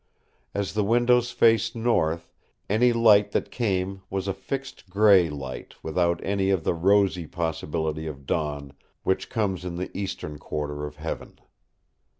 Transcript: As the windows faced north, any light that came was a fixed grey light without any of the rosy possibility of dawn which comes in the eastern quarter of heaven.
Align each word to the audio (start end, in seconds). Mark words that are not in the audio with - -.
As 0.55 0.73
the 0.73 0.83
windows 0.83 1.29
faced 1.29 1.75
north, 1.75 2.31
any 2.67 2.91
light 2.91 3.33
that 3.33 3.51
came 3.51 4.01
was 4.09 4.27
a 4.27 4.33
fixed 4.33 4.89
grey 4.89 5.29
light 5.29 5.75
without 5.83 6.19
any 6.23 6.49
of 6.49 6.63
the 6.63 6.73
rosy 6.73 7.27
possibility 7.27 8.07
of 8.07 8.25
dawn 8.25 8.73
which 9.03 9.29
comes 9.29 9.63
in 9.63 9.75
the 9.75 9.95
eastern 9.95 10.39
quarter 10.39 10.87
of 10.87 10.95
heaven. 10.95 11.37